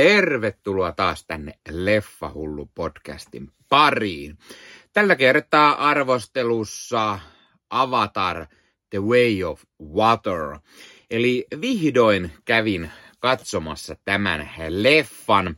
[0.00, 4.38] tervetuloa taas tänne Leffahullu podcastin pariin.
[4.92, 7.18] Tällä kertaa arvostelussa
[7.70, 8.46] Avatar
[8.90, 10.58] The Way of Water.
[11.10, 15.56] Eli vihdoin kävin katsomassa tämän leffan.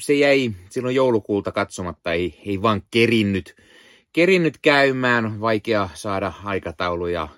[0.00, 3.56] Se jäi silloin joulukuulta katsomatta, ei, ei vaan kerinnyt,
[4.12, 5.40] kerinnyt käymään.
[5.40, 7.28] Vaikea saada aikatauluja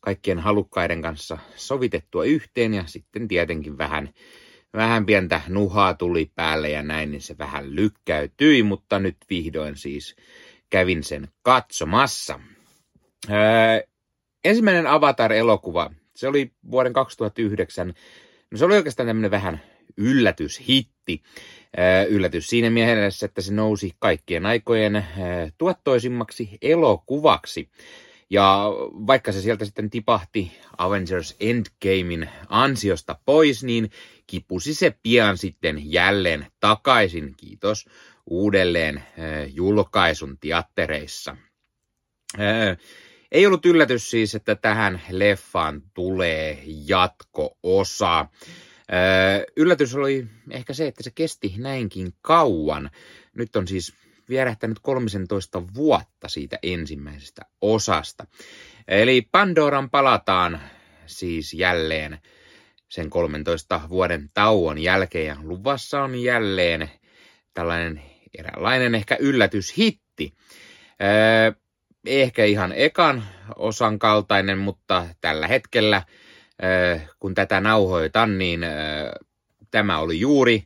[0.00, 4.10] kaikkien halukkaiden kanssa sovitettua yhteen ja sitten tietenkin vähän,
[4.74, 10.16] vähän pientä nuhaa tuli päälle ja näin, niin se vähän lykkäytyi, mutta nyt vihdoin siis
[10.70, 12.40] kävin sen katsomassa.
[13.30, 13.36] Öö,
[14.44, 17.94] ensimmäinen Avatar-elokuva, se oli vuoden 2009,
[18.50, 19.60] no se oli oikeastaan tämmöinen vähän
[19.96, 21.22] yllätyshitti.
[21.78, 25.04] Öö, yllätys siinä mielessä, että se nousi kaikkien aikojen öö,
[25.58, 27.70] tuottoisimmaksi elokuvaksi.
[28.34, 28.72] Ja
[29.06, 33.90] vaikka se sieltä sitten tipahti Avengers Endgamein ansiosta pois, niin
[34.26, 37.84] kipusi se pian sitten jälleen takaisin, kiitos
[38.30, 39.04] uudelleen äh,
[39.46, 41.36] julkaisun teattereissa.
[42.40, 42.78] Äh,
[43.32, 48.20] ei ollut yllätys siis, että tähän leffaan tulee jatko-osa.
[48.20, 48.28] Äh,
[49.56, 52.90] yllätys oli ehkä se, että se kesti näinkin kauan.
[53.34, 53.94] Nyt on siis
[54.28, 58.26] vierähtänyt 13 vuotta siitä ensimmäisestä osasta.
[58.88, 60.60] Eli Pandoran palataan
[61.06, 62.18] siis jälleen
[62.88, 66.90] sen 13 vuoden tauon jälkeen ja luvassa on jälleen
[67.54, 68.02] tällainen
[68.38, 70.34] eräänlainen ehkä yllätyshitti.
[71.02, 71.52] Öö,
[72.06, 73.24] ehkä ihan ekan
[73.56, 76.02] osan kaltainen, mutta tällä hetkellä,
[76.64, 79.12] öö, kun tätä nauhoitan, niin öö,
[79.70, 80.64] tämä oli juuri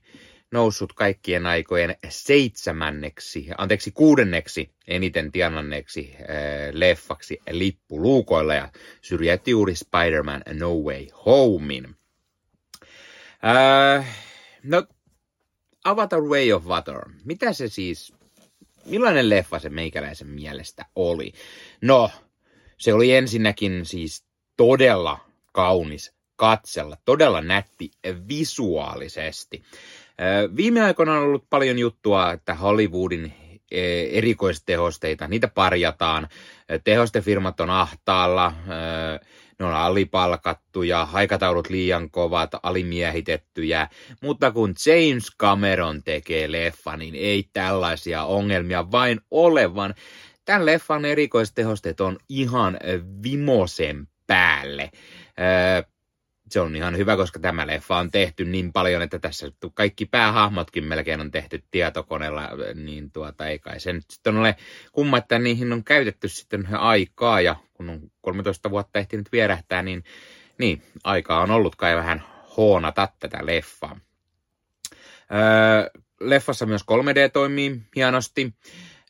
[0.53, 6.27] noussut kaikkien aikojen seitsemänneksi, anteeksi kuudenneksi eniten tienanneeksi äh,
[6.73, 8.69] leffaksi lippuluukoilla ja
[9.03, 11.97] syrjäytti juuri Spider-Man No Way Homein.
[13.45, 14.07] Äh,
[14.63, 14.85] no,
[15.85, 17.01] Avatar Way of Water.
[17.25, 18.13] Mitä se siis,
[18.85, 21.33] millainen leffa se meikäläisen mielestä oli?
[21.83, 22.11] No,
[22.79, 24.25] se oli ensinnäkin siis
[24.57, 25.19] todella
[25.53, 27.91] kaunis katsella, todella nätti
[28.29, 29.63] visuaalisesti.
[30.57, 33.33] Viime aikoina on ollut paljon juttua, että Hollywoodin
[34.11, 36.29] erikoistehosteita, niitä parjataan.
[36.85, 38.53] Tehostefirmat on ahtaalla,
[39.59, 43.89] ne on alipalkattuja, aikataulut liian kovat, alimiehitettyjä.
[44.23, 49.95] Mutta kun James Cameron tekee leffa, niin ei tällaisia ongelmia vain ole, vaan
[50.45, 52.79] tämän leffan erikoistehosteet on ihan
[53.23, 54.91] vimosen päälle
[56.53, 60.85] se on ihan hyvä, koska tämä leffa on tehty niin paljon, että tässä kaikki päähahmotkin
[60.85, 64.57] melkein on tehty tietokoneella, niin tuota ei kai se nyt sitten ole
[64.93, 70.05] kumma, että niihin on käytetty sitten aikaa ja kun on 13 vuotta ehtinyt vierähtää, niin,
[70.59, 72.23] niin aikaa on ollut kai vähän
[72.57, 74.01] hoonata tätä leffaa.
[75.33, 78.55] Öö, leffassa myös 3D toimii hienosti.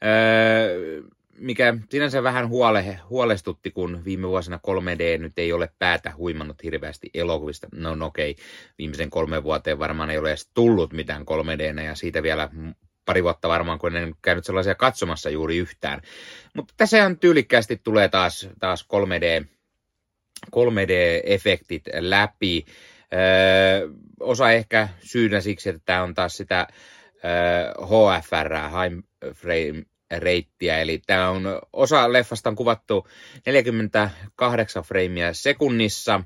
[0.05, 1.03] Öö,
[1.41, 7.11] mikä sinänsä vähän huole, huolestutti, kun viime vuosina 3D nyt ei ole päätä huimannut hirveästi
[7.15, 7.69] elokuvista.
[7.75, 8.45] No, no okei, okay.
[8.79, 12.49] viimeisen kolme vuoteen varmaan ei ole edes tullut mitään 3D, ja siitä vielä
[13.05, 16.01] pari vuotta varmaan, kun en käynyt sellaisia katsomassa juuri yhtään.
[16.55, 19.47] Mutta tässä on tyylikkäästi tulee taas, taas 3D,
[20.47, 22.65] 3D-efektit läpi.
[23.13, 23.89] Öö,
[24.21, 26.67] osa ehkä syynä siksi, että tämä on taas sitä
[27.25, 30.79] öö, HFR, High Frame reittiä.
[30.79, 33.09] Eli tämä on, osa leffasta on kuvattu
[33.47, 36.21] 48 freimiä sekunnissa,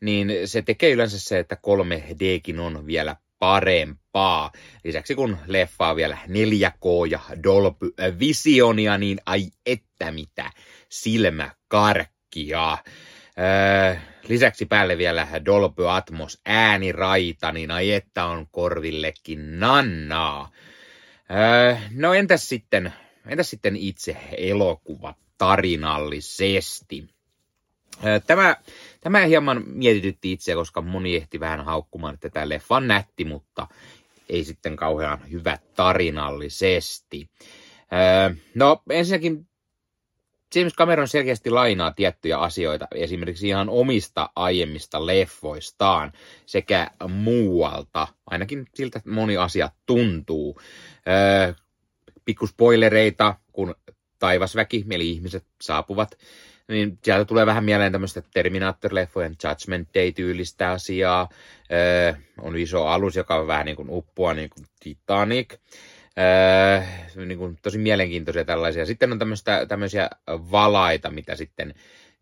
[0.00, 4.52] niin se tekee yleensä se, että 3Dkin on vielä parempaa.
[4.84, 10.50] Lisäksi kun leffa on vielä 4K ja Dolby Visionia, niin ai että mitä
[10.88, 12.78] silmäkarkkia.
[13.38, 13.96] Öö,
[14.28, 20.50] lisäksi päälle vielä Dolby Atmos ääniraita, niin ai että on korvillekin nannaa.
[21.30, 22.92] Öö, no entäs sitten
[23.28, 27.08] Entäs sitten itse elokuva tarinallisesti?
[28.26, 28.56] Tämä,
[29.00, 33.66] tämä hieman mietitytti itseä, koska moni ehti vähän haukkumaan, että tämä leffa on nätti, mutta
[34.28, 37.30] ei sitten kauhean hyvä tarinallisesti.
[38.54, 39.48] No ensinnäkin
[40.54, 46.12] James Cameron selkeästi lainaa tiettyjä asioita, esimerkiksi ihan omista aiemmista leffoistaan
[46.46, 48.08] sekä muualta.
[48.26, 50.60] Ainakin siltä moni asia tuntuu
[52.28, 53.74] pikkuspoilereita, kun
[54.18, 56.18] taivasväki, eli ihmiset saapuvat,
[56.68, 61.28] niin sieltä tulee vähän mieleen tämmöistä Terminator-leffojen Judgment Day-tyylistä asiaa.
[61.72, 65.54] Öö, on iso alus, joka on vähän niin kuin uppua, niin kuin Titanic.
[66.18, 66.80] Öö,
[67.26, 68.86] niin kuin tosi mielenkiintoisia tällaisia.
[68.86, 71.74] Sitten on tämmöistä, tämmöisiä valaita, mitä sitten,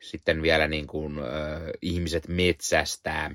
[0.02, 3.30] sitten vielä niin kuin, öö, ihmiset metsästää.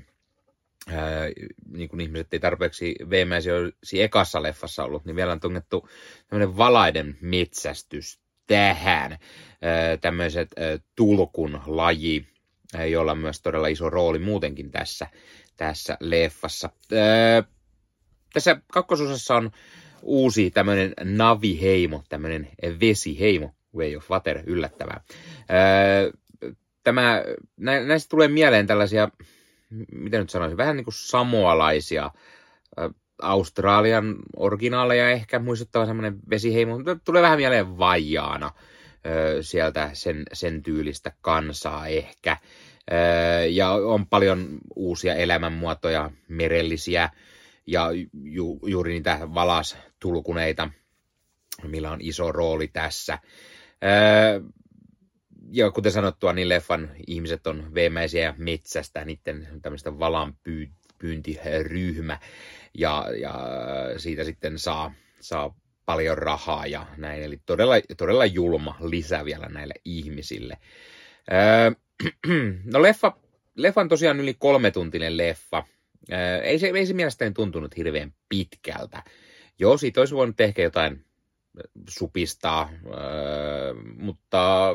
[1.72, 3.52] Niin kuin ihmiset ei tarpeeksi veemäisiä
[4.00, 5.88] ekassa leffassa ollut, niin vielä on tungettu
[6.28, 9.18] tämmöinen valaiden metsästys tähän.
[10.00, 10.48] Tämmöiset
[10.96, 12.26] tulkun laji,
[12.90, 15.06] jolla on myös todella iso rooli muutenkin tässä,
[15.56, 16.70] tässä leffassa.
[18.32, 19.50] Tässä kakkososassa on
[20.02, 22.48] uusi tämmöinen naviheimo, tämmöinen
[22.80, 25.00] vesiheimo, Way of Water, yllättävää.
[26.82, 27.22] Tämä,
[27.56, 29.08] näistä tulee mieleen tällaisia
[29.92, 32.10] miten nyt sanoisin, vähän niin kuin samoalaisia
[33.22, 38.50] Australian originaaleja ehkä muistuttava semmoinen vesiheimo, mutta tulee vähän mieleen vajaana
[39.40, 42.36] sieltä sen, sen tyylistä kansaa ehkä.
[43.50, 47.10] Ja on paljon uusia elämänmuotoja, merellisiä
[47.66, 47.88] ja
[48.22, 50.70] ju, juuri niitä valastulkuneita,
[51.64, 53.18] millä on iso rooli tässä
[55.52, 60.34] ja kuten sanottua, niin leffan ihmiset on veemäisiä metsästä, niiden tämmöistä valan
[60.98, 62.18] pyyntiryhmä,
[62.78, 63.34] ja, ja
[63.96, 65.54] siitä sitten saa, saa
[65.86, 67.22] paljon rahaa ja näin.
[67.22, 70.58] Eli todella, todella julma lisä vielä näille ihmisille.
[71.32, 71.70] Öö,
[72.72, 73.16] no leffa,
[73.54, 75.64] leffa on tosiaan yli kolmetuntinen leffa.
[76.12, 79.02] Öö, ei, se, ei se mielestäni tuntunut hirveän pitkältä.
[79.58, 81.04] Joo, siitä olisi voinut ehkä jotain
[81.88, 84.70] supistaa, öö, mutta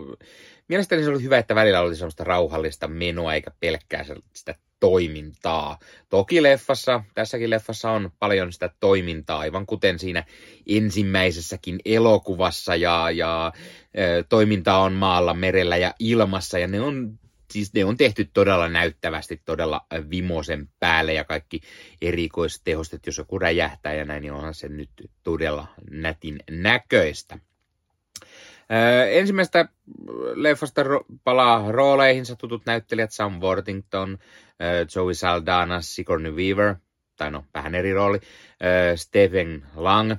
[0.68, 5.80] mielestäni se oli hyvä, että välillä oli semmoista rauhallista menoa eikä pelkkää sitä toimintaa.
[6.10, 10.24] Toki leffassa, tässäkin leffassa on paljon sitä toimintaa, aivan kuten siinä
[10.68, 13.52] ensimmäisessäkin elokuvassa ja, ja
[13.98, 17.20] ö, toiminta on maalla, merellä ja ilmassa ja ne on
[17.52, 21.62] siis ne on tehty todella näyttävästi, todella vimosen päälle ja kaikki
[22.02, 24.90] erikoistehostet, jos joku räjähtää ja näin, niin onhan se nyt
[25.24, 27.40] todella nätin näköistä.
[28.72, 29.70] Äh, ensimmäistä
[30.36, 34.18] leffasta ro- palaa rooleihinsa tutut näyttelijät Sam Worthington,
[34.62, 36.76] äh, Joey Saldana, Sigourney Weaver,
[37.16, 40.16] tai no vähän eri rooli, äh, Stephen Lang,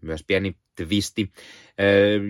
[0.00, 1.32] myös pieni twisti,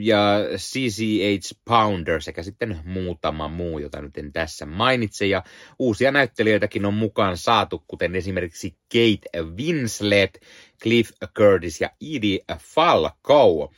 [0.01, 5.27] ja CCH Pounder sekä sitten muutama muu, jota nyt en tässä mainitse.
[5.27, 5.43] Ja
[5.79, 10.41] uusia näyttelijöitäkin on mukaan saatu, kuten esimerkiksi Kate Winslet,
[10.83, 13.73] Cliff Curtis ja Edie Falco.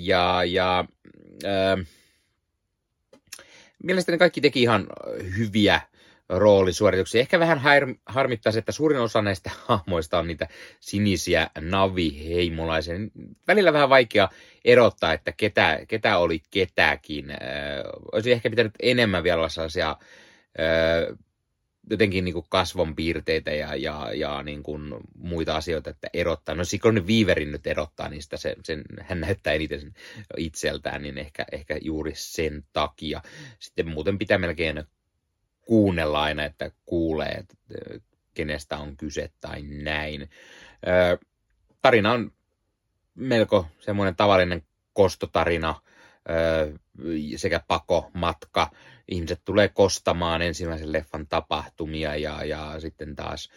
[0.00, 0.84] Ja, ja
[1.44, 1.76] öö,
[3.82, 4.86] mielestäni kaikki teki ihan
[5.38, 5.80] hyviä
[6.28, 7.20] roolisuorituksia.
[7.20, 7.60] Ehkä vähän
[8.06, 10.48] harmittaisi, että suurin osa näistä hahmoista on niitä
[10.80, 12.94] sinisiä naviheimolaisia.
[13.48, 14.28] Välillä vähän vaikea
[14.64, 17.30] erottaa, että ketä, ketä oli ketäkin.
[17.30, 17.36] Öö,
[18.12, 19.96] olisi ehkä pitänyt enemmän vielä olla sellaisia
[21.90, 26.54] jotenkin niin kuin kasvonpiirteitä ja, ja, ja niin kuin muita asioita, että erottaa.
[26.54, 29.94] No Sigourney Weaverin nyt erottaa niistä, se, sen, hän näyttää eniten sen
[30.36, 33.22] itseltään, niin ehkä, ehkä juuri sen takia.
[33.58, 34.84] Sitten muuten pitää melkein
[35.66, 37.54] kuunnella aina, että kuulee, että
[38.34, 40.30] kenestä on kyse tai näin.
[41.82, 42.32] tarina on
[43.14, 45.80] melko semmoinen tavallinen kostotarina,
[47.36, 48.70] sekä pako, matka,
[49.08, 53.50] ihmiset tulee kostamaan ensimmäisen leffan tapahtumia ja, ja sitten taas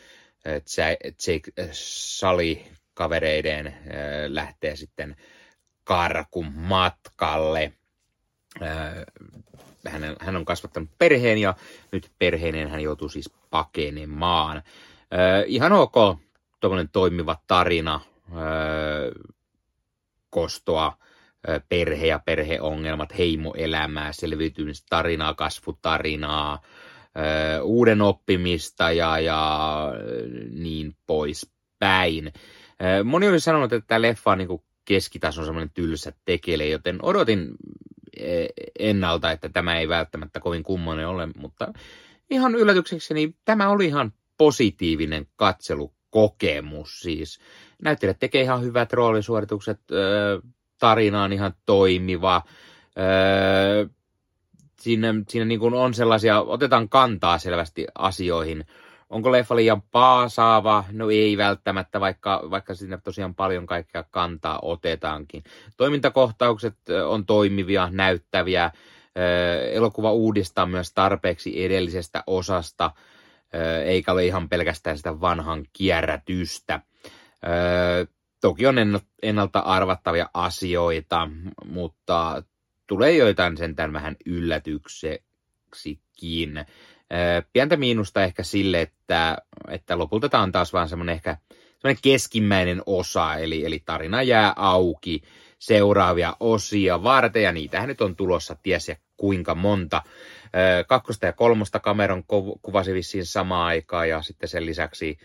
[1.27, 2.67] Jake Sali
[2.99, 3.73] kavereiden äh,
[4.27, 5.15] lähtee sitten
[5.83, 7.73] karkun matkalle.
[8.61, 8.93] Äh,
[9.87, 11.55] hän, hän on kasvattanut perheen ja
[11.91, 14.57] nyt perheineen hän joutuu siis pakenemaan.
[14.57, 14.63] Äh,
[15.47, 15.95] ihan ok,
[16.59, 18.01] tuommoinen toimiva tarina
[20.29, 20.97] kostoa
[21.69, 26.61] perhe ja perheongelmat, heimoelämää, selviytymistarinaa, kasvutarinaa,
[27.63, 29.81] uuden oppimista ja, ja
[30.51, 32.33] niin poispäin.
[33.03, 37.49] Moni oli sanonut, että tämä leffa on niin keskitason semmoinen tylsä tekele, joten odotin
[38.79, 41.73] ennalta, että tämä ei välttämättä kovin kummonen ole, mutta
[42.29, 46.99] ihan yllätyksekseni tämä oli ihan positiivinen katselukokemus.
[46.99, 47.39] Siis
[47.83, 49.79] näyttelijät tekee ihan hyvät roolisuoritukset,
[50.79, 52.41] tarina on ihan toimiva.
[54.79, 58.65] Siinä siinä niin kuin on sellaisia, otetaan kantaa selvästi asioihin.
[59.09, 60.83] Onko leffa liian paasaava?
[60.91, 65.43] No ei välttämättä, vaikka, vaikka siinä tosiaan paljon kaikkea kantaa otetaankin.
[65.77, 66.75] Toimintakohtaukset
[67.07, 68.71] on toimivia, näyttäviä.
[69.71, 72.91] Elokuva uudistaa myös tarpeeksi edellisestä osasta,
[73.85, 76.79] eikä ole ihan pelkästään sitä vanhan kierrätystä.
[78.41, 78.75] Toki on
[79.23, 81.29] ennalta arvattavia asioita,
[81.65, 82.43] mutta
[82.87, 86.65] tulee joitain sentään vähän yllätykseksikin.
[87.53, 89.37] Pientä miinusta ehkä sille, että,
[89.67, 91.37] että lopulta tämä on taas vaan semmoinen ehkä
[91.79, 95.21] semmoinen keskimmäinen osa, eli, eli tarina jää auki
[95.59, 100.01] seuraavia osia varten, ja niitähän nyt on tulossa ties ja kuinka monta.
[100.87, 102.23] kakkosta ja kolmosta kameran
[102.61, 105.17] kuvasi vissiin samaan aikaan ja sitten sen lisäksi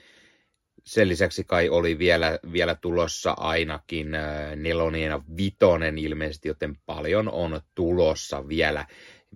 [0.85, 4.11] sen lisäksi kai oli vielä, vielä tulossa ainakin
[4.57, 8.87] nelonen ja vitonen ilmeisesti, joten paljon on tulossa vielä,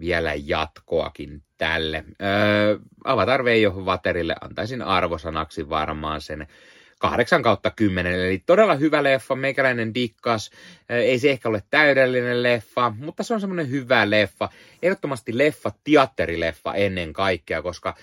[0.01, 2.05] vielä jatkoakin tälle.
[2.23, 6.47] Öö, Avatar Veijo Vaterille antaisin arvosanaksi varmaan sen
[6.99, 10.51] 8 kautta 10, eli todella hyvä leffa, meikäläinen dikkas,
[10.89, 14.49] ei se ehkä ole täydellinen leffa, mutta se on semmoinen hyvä leffa,
[14.83, 17.95] ehdottomasti leffa, teatterileffa ennen kaikkea, koska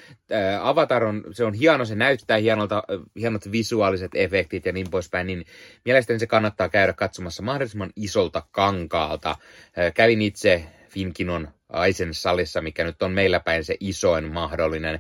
[0.61, 2.83] Avatar on, se on hieno, se näyttää hienolta,
[3.19, 5.45] hienot visuaaliset efektit ja niin poispäin, niin
[5.85, 9.35] mielestäni se kannattaa käydä katsomassa mahdollisimman isolta kankaalta.
[9.93, 10.63] Kävin itse
[10.95, 14.99] Finkinon Aisen salissa, mikä nyt on meillä päin se isoin mahdollinen.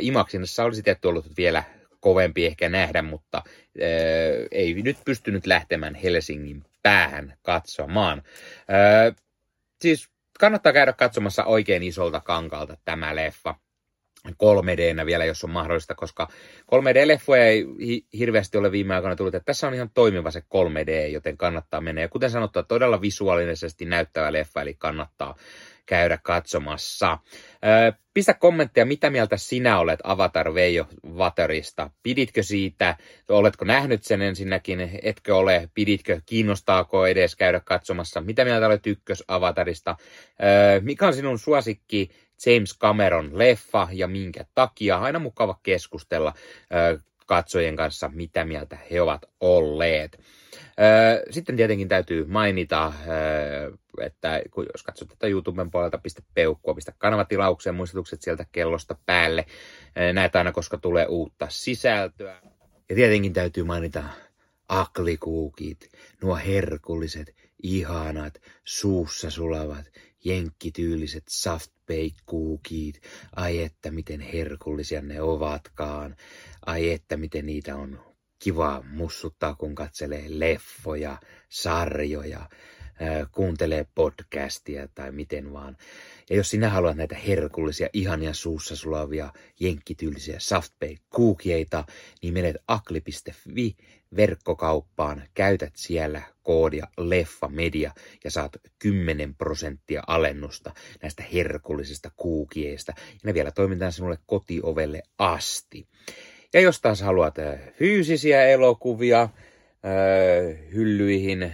[0.00, 1.64] Imaksinassa olisi tietty ollut vielä
[2.00, 3.86] kovempi ehkä nähdä, mutta ää,
[4.50, 8.22] ei nyt pystynyt lähtemään Helsingin päähän katsomaan.
[8.68, 9.12] Ää,
[9.80, 10.08] siis
[10.40, 13.54] kannattaa käydä katsomassa oikein isolta kankalta tämä leffa.
[14.36, 16.28] 3 d vielä, jos on mahdollista, koska
[16.74, 17.66] 3D-leffoja ei
[18.18, 22.00] hirveästi ole viime aikoina tullut, että tässä on ihan toimiva se 3D, joten kannattaa mennä.
[22.00, 25.34] Ja kuten sanottu, todella visuaalisesti näyttävä leffa, eli kannattaa
[25.90, 27.18] käydä katsomassa.
[28.14, 31.90] Pistä kommentteja, mitä mieltä sinä olet Avatar Veijo Vaterista.
[32.02, 32.96] Piditkö siitä?
[33.28, 35.00] Oletko nähnyt sen ensinnäkin?
[35.02, 35.68] Etkö ole?
[35.74, 36.20] Piditkö?
[36.26, 38.20] Kiinnostaako edes käydä katsomassa?
[38.20, 39.96] Mitä mieltä olet ykkös Avatarista?
[40.80, 42.10] Mikä on sinun suosikki
[42.46, 44.98] James Cameron leffa ja minkä takia?
[44.98, 46.34] Aina mukava keskustella
[47.26, 50.20] katsojien kanssa, mitä mieltä he ovat olleet.
[51.30, 52.92] Sitten tietenkin täytyy mainita,
[54.00, 54.42] että
[54.72, 59.46] jos katsot tätä YouTuben puolelta, pistä peukkua, pistä kanavatilaukseen, muistutukset sieltä kellosta päälle.
[60.12, 62.36] Näet aina, koska tulee uutta sisältöä.
[62.88, 64.04] Ja tietenkin täytyy mainita
[64.68, 65.88] aklikuukit,
[66.22, 69.84] nuo herkulliset, ihanat, suussa sulavat,
[70.24, 73.02] jenkkityyliset softbake-kuukit.
[73.36, 76.16] Ai että miten herkullisia ne ovatkaan.
[76.66, 78.09] Ai että miten niitä on
[78.40, 81.18] kiva mussuttaa, kun katselee leffoja,
[81.48, 82.48] sarjoja,
[83.32, 85.76] kuuntelee podcastia tai miten vaan.
[86.30, 91.84] Ja jos sinä haluat näitä herkullisia, ihania suussa sulavia, jenkkityylisiä softbake-kuukieita,
[92.22, 93.76] niin menet akli.fi
[94.16, 97.92] verkkokauppaan, käytät siellä koodia leffamedia
[98.24, 102.92] ja saat 10 prosenttia alennusta näistä herkullisista kuukieista.
[102.96, 105.86] Ja ne vielä toimitaan sinulle kotiovelle asti.
[106.54, 109.30] Ja jos taas haluat äh, fyysisiä elokuvia äh,
[110.72, 111.52] hyllyihin, äh,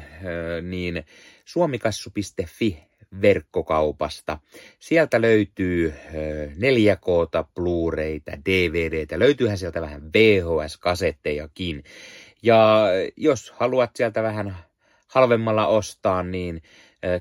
[0.63, 1.05] niin
[1.45, 2.87] suomikassu.fi
[3.23, 4.39] verkkokaupasta.
[4.79, 5.95] Sieltä löytyy
[6.55, 11.85] 4K, Blu-rayta, DVDtä, löytyyhän sieltä vähän VHS-kasettejakin.
[12.43, 12.87] Ja
[13.17, 14.57] jos haluat sieltä vähän
[15.07, 16.63] halvemmalla ostaa, niin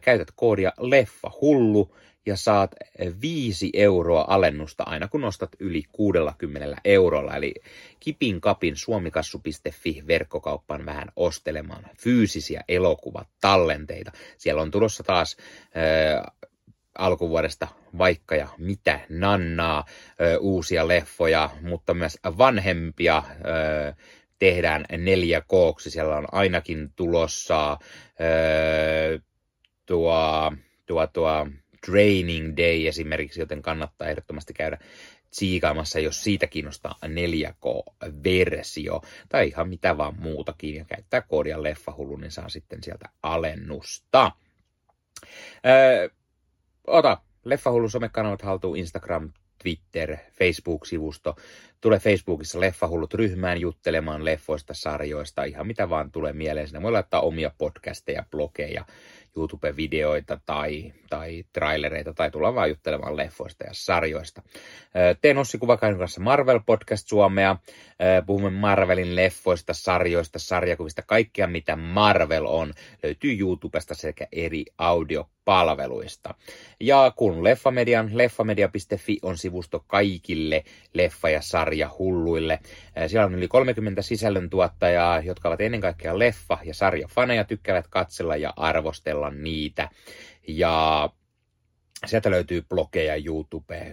[0.02, 2.76] käytät koodia leffa hullu ja saat
[3.22, 7.36] 5 euroa alennusta aina kun ostat yli 60 eurolla.
[7.36, 7.54] Eli
[8.00, 14.12] kipin kapin suomikassu.fi verkkokauppaan vähän ostelemaan fyysisiä elokuvatallenteita.
[14.38, 16.46] Siellä on tulossa taas äh,
[16.98, 17.68] alkuvuodesta
[17.98, 23.96] vaikka ja mitä nannaa, äh, uusia leffoja, mutta myös vanhempia äh,
[24.40, 27.78] tehdään 4 k Siellä on ainakin tulossa äh,
[29.86, 30.52] tuo,
[30.86, 31.48] tuo, tuo
[31.86, 34.78] Training Day esimerkiksi, joten kannattaa ehdottomasti käydä
[35.32, 42.32] tsiikaamassa, jos siitä kiinnostaa 4K-versio tai ihan mitä vaan muutakin ja käyttää koodia leffahullu, niin
[42.32, 44.32] saa sitten sieltä alennusta.
[45.66, 46.10] Öö,
[46.88, 49.32] ota Leffahullu somekanavat haltuun Instagram,
[49.64, 51.36] Twitter, Facebook-sivusto.
[51.86, 56.68] Tule Facebookissa Leffahullut ryhmään juttelemaan leffoista, sarjoista, ihan mitä vaan tulee mieleen.
[56.68, 58.86] Sinne voi laittaa omia podcasteja, blogeja,
[59.38, 64.42] YouTube-videoita tai, tai trailereita tai tulla vaan juttelemaan leffoista ja sarjoista.
[65.22, 67.56] Teen Ossi Kuvakainen kanssa Marvel Podcast Suomea.
[68.26, 72.74] Puhumme Marvelin leffoista, sarjoista, sarjakuvista, kaikkea mitä Marvel on.
[73.04, 76.34] Löytyy YouTubesta sekä eri audiopalveluista.
[76.80, 80.64] Ja kun Leffamedian, leffamedia.fi on sivusto kaikille
[80.94, 81.42] leffa- ja
[81.76, 82.60] sarjahulluille.
[83.08, 88.54] Siellä on yli 30 sisällöntuottajaa, jotka ovat ennen kaikkea leffa- ja sarjafaneja, tykkäävät katsella ja
[88.56, 89.90] arvostella niitä.
[90.48, 91.10] Ja
[92.06, 93.92] sieltä löytyy blogeja, YouTube,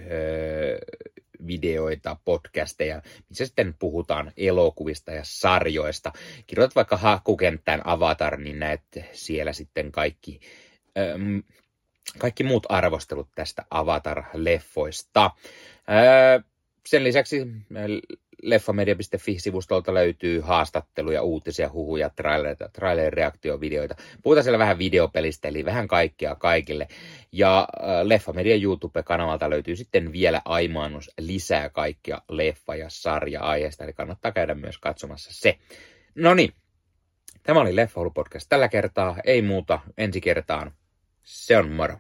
[1.46, 6.12] videoita, podcasteja, missä sitten puhutaan elokuvista ja sarjoista.
[6.46, 10.40] Kirjoitat vaikka hakukenttään Avatar, niin näet siellä sitten kaikki,
[12.18, 15.30] kaikki muut arvostelut tästä Avatar-leffoista.
[16.86, 17.46] Sen lisäksi
[18.42, 23.94] leffamedia.fi-sivustolta löytyy haastatteluja, uutisia, huhuja, trailereita, trailer-reaktiovideoita.
[24.22, 26.88] Puhutaan siellä vähän videopelistä, eli vähän kaikkea kaikille.
[27.32, 34.32] Ja äh, Leffamedia YouTube-kanavalta löytyy sitten vielä aimaannus lisää kaikkia leffa- ja sarja-aiheesta, eli kannattaa
[34.32, 35.58] käydä myös katsomassa se.
[36.14, 36.52] No niin,
[37.42, 40.72] tämä oli Leffa podcast tällä kertaa, ei muuta, ensi kertaan.
[41.22, 41.96] Se on moro.